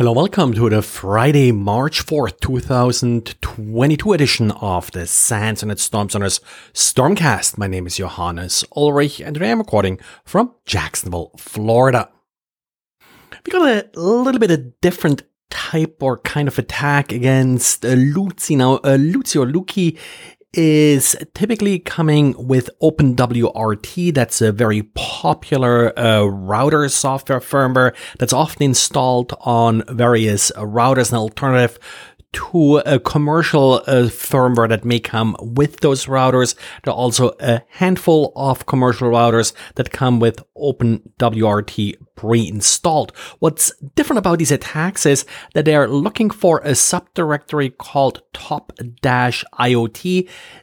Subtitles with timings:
[0.00, 6.40] Hello, welcome to the Friday, March 4th, 2022 edition of the SANS Internet Storm Center's
[6.72, 7.58] Stormcast.
[7.58, 12.10] My name is Johannes Ulrich and today I'm recording from Jacksonville, Florida.
[13.44, 18.56] We got a little bit of different type or kind of attack against uh.
[18.56, 19.98] Now, uh, or LuCI
[20.52, 24.12] is typically coming with OpenWRT.
[24.14, 31.12] That's a very popular uh, router software firmware that's often installed on various uh, routers,
[31.12, 31.78] an alternative
[32.32, 36.54] to a commercial uh, firmware that may come with those routers.
[36.84, 43.12] There are also a handful of commercial routers that come with OpenWRT pre-installed.
[43.38, 45.24] What's different about these attacks is
[45.54, 48.68] that they are looking for a subdirectory called top-IoT.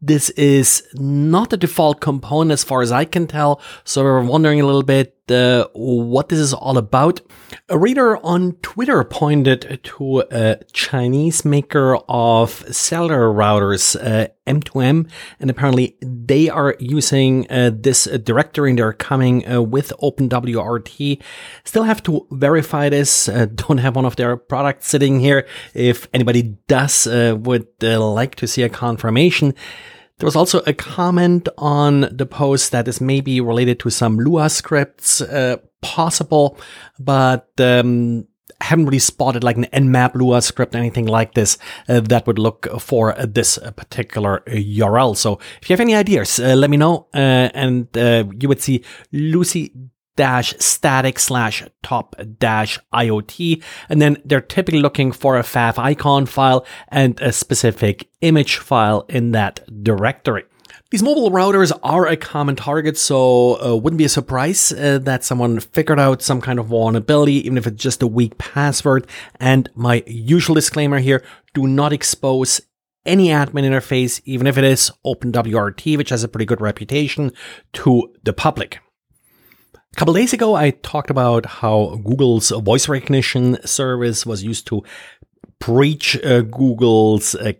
[0.00, 3.60] This is not the default component as far as I can tell.
[3.84, 7.20] So we're wondering a little bit uh, what this is all about.
[7.68, 15.50] A reader on Twitter pointed to a Chinese maker of cellular routers, uh, M2M, and
[15.50, 21.22] apparently they are using uh, this directory and they're coming uh, with OpenWRT.
[21.64, 23.28] Still have to verify this.
[23.28, 25.46] Uh, don't have one of their products sitting here.
[25.74, 29.54] If anybody does, uh, would like to see a confirmation.
[30.20, 34.50] There was also a comment on the post that is maybe related to some Lua
[34.50, 36.58] scripts, uh, possible,
[36.98, 38.26] but um,
[38.60, 41.56] haven't really spotted like an nmap Lua script, anything like this
[41.88, 45.16] uh, that would look for uh, this particular URL.
[45.16, 48.60] So if you have any ideas, uh, let me know, uh, and uh, you would
[48.60, 49.72] see LuCI
[50.16, 53.62] dash static slash top dash IoT.
[53.88, 59.32] And then they're typically looking for a favicon file and a specific image file in
[59.32, 60.44] that directory.
[60.90, 65.22] These mobile routers are a common target, so uh, wouldn't be a surprise uh, that
[65.22, 69.06] someone figured out some kind of vulnerability, even if it's just a weak password.
[69.38, 72.60] And my usual disclaimer here, do not expose
[73.06, 77.32] any admin interface, even if it is OpenWRT, which has a pretty good reputation,
[77.74, 78.80] to the public.
[79.92, 84.84] A couple days ago, I talked about how Google's voice recognition service was used to
[85.60, 87.52] breach uh, Google's uh.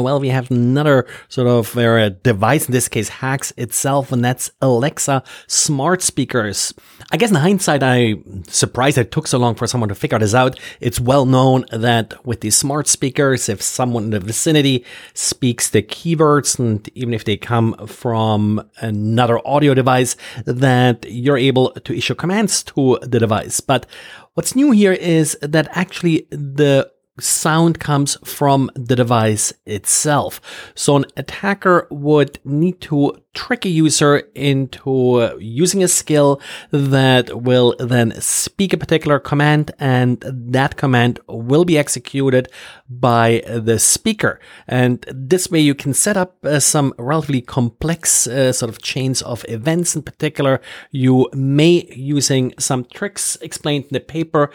[0.00, 4.50] Well, we have another sort of uh, device, in this case, hacks itself, and that's
[4.62, 6.72] Alexa smart speakers.
[7.10, 10.34] I guess in hindsight, I'm surprised it took so long for someone to figure this
[10.34, 10.58] out.
[10.80, 15.82] It's well known that with these smart speakers, if someone in the vicinity speaks the
[15.82, 22.14] keywords, and even if they come from another audio device, that you're able to issue
[22.14, 23.60] commands to the device.
[23.60, 23.86] But
[24.34, 30.40] What's new here is that actually the sound comes from the device itself.
[30.74, 37.74] So an attacker would need to trick a user into using a skill that will
[37.78, 42.48] then speak a particular command and that command will be executed
[42.88, 44.40] by the speaker.
[44.66, 49.20] And this way you can set up uh, some relatively complex uh, sort of chains
[49.22, 50.60] of events in particular.
[50.90, 54.50] You may using some tricks explained in the paper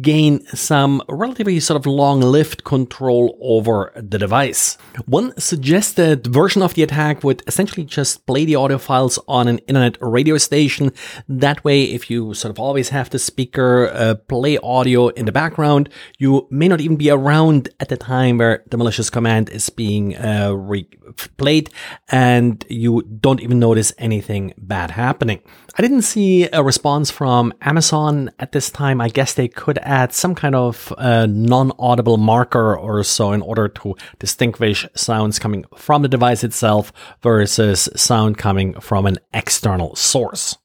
[0.00, 4.78] gain some relatively sort of long-lived control over the device.
[5.06, 9.58] One suggested version of the attack would essentially just play the audio files on an
[9.58, 10.92] internet radio station.
[11.28, 15.32] That way, if you sort of always have the speaker uh, play audio in the
[15.32, 19.70] background, you may not even be around at the time where the malicious command is
[19.70, 21.70] being uh, replayed
[22.10, 25.40] and you don't even notice anything bad happening.
[25.76, 29.00] I didn't see a response from Amazon at this time.
[29.00, 33.68] I guess they could add some kind of uh, non-audible marker or so in order
[33.68, 36.92] to distinguish sounds coming from the device itself
[37.22, 40.56] versus sound coming from an external source.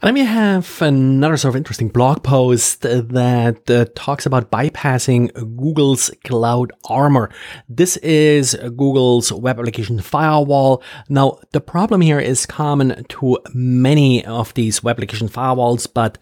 [0.00, 6.08] Let me have another sort of interesting blog post that uh, talks about bypassing Google's
[6.24, 7.30] Cloud Armor.
[7.68, 10.84] This is Google's web application firewall.
[11.08, 16.16] Now, the problem here is common to many of these web application firewalls, but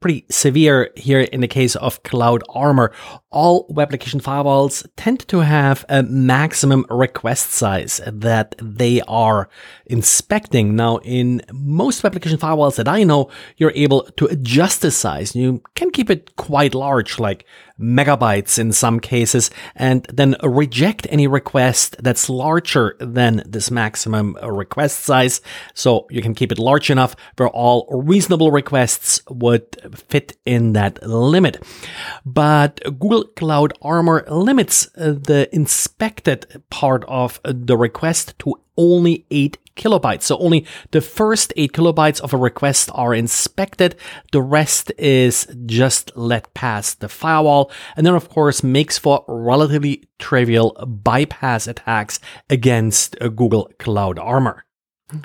[0.00, 2.92] pretty severe here in the case of Cloud Armor.
[3.30, 9.48] All web application firewalls tend to have a maximum request size that they are
[9.86, 10.76] inspecting.
[10.76, 15.34] Now, in most web application firewalls that I know, you're able to adjust the size.
[15.34, 17.46] You can keep it quite large, like
[17.80, 25.00] megabytes in some cases, and then reject any request that's larger than this maximum request
[25.00, 25.40] size.
[25.74, 29.66] So you can keep it large enough where all reasonable requests would
[30.08, 31.62] fit in that limit.
[32.24, 40.22] But Google Cloud Armor limits the inspected part of the request to only 8 kilobytes.
[40.22, 43.96] So only the first 8 kilobytes of a request are inspected.
[44.32, 47.70] The rest is just let past the firewall.
[47.96, 52.18] And then, of course, makes for relatively trivial bypass attacks
[52.50, 54.64] against uh, Google Cloud Armor.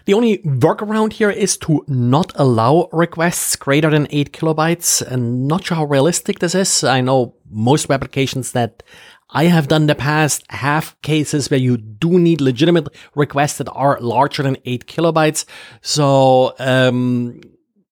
[0.05, 5.01] The only workaround here is to not allow requests greater than 8 kilobytes.
[5.01, 6.83] And not sure how realistic this is.
[6.83, 8.83] I know most web applications that
[9.31, 13.69] I have done in the past half cases where you do need legitimate requests that
[13.71, 15.45] are larger than 8 kilobytes.
[15.81, 17.39] So, um,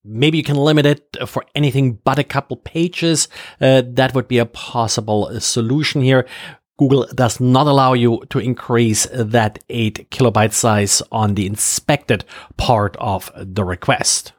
[0.03, 3.27] maybe you can limit it for anything but a couple pages.
[3.61, 6.25] Uh, that would be a possible solution here.
[6.77, 12.23] Google does not allow you to increase that 8 kilobyte size on the inspected
[12.57, 14.33] part of the request.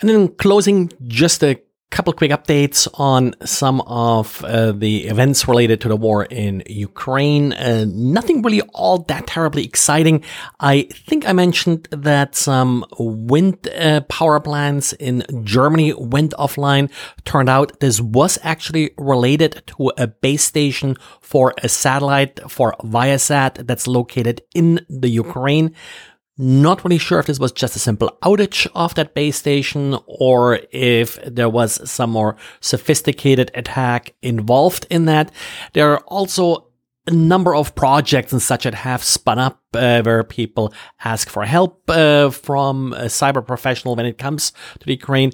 [0.00, 1.60] And then closing, just a
[1.96, 7.54] couple quick updates on some of uh, the events related to the war in Ukraine.
[7.54, 10.22] Uh, nothing really all that terribly exciting.
[10.60, 16.90] I think I mentioned that some wind uh, power plants in Germany went offline.
[17.24, 23.66] Turned out this was actually related to a base station for a satellite for Viasat
[23.66, 25.74] that's located in the Ukraine.
[26.38, 30.60] Not really sure if this was just a simple outage of that base station or
[30.70, 35.32] if there was some more sophisticated attack involved in that.
[35.72, 36.66] There are also
[37.06, 40.74] a number of projects and such that have spun up uh, where people
[41.04, 45.32] ask for help uh, from a cyber professional when it comes to the Ukraine.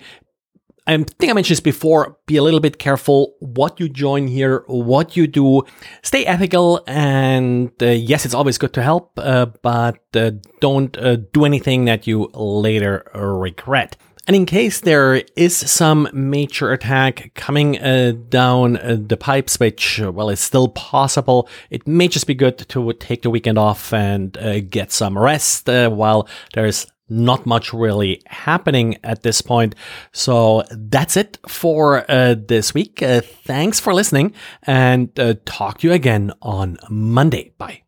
[0.86, 2.16] I think I mentioned this before.
[2.26, 5.62] Be a little bit careful what you join here, what you do.
[6.02, 11.16] Stay ethical, and uh, yes, it's always good to help, uh, but uh, don't uh,
[11.32, 13.96] do anything that you later regret.
[14.26, 20.00] And in case there is some major attack coming uh, down uh, the pipes, which,
[20.00, 24.38] well, is still possible, it may just be good to take the weekend off and
[24.70, 29.74] get some rest while there's not much really happening at this point.
[30.12, 33.02] So that's it for uh, this week.
[33.02, 34.32] Uh, thanks for listening
[34.62, 37.52] and uh, talk to you again on Monday.
[37.58, 37.81] Bye.